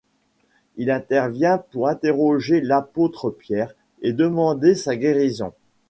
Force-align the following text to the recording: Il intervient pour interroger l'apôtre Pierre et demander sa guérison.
Il 0.77 0.89
intervient 0.89 1.59
pour 1.59 1.87
interroger 1.87 2.59
l'apôtre 2.59 3.29
Pierre 3.29 3.75
et 4.01 4.13
demander 4.13 4.73
sa 4.73 4.95
guérison. 4.97 5.53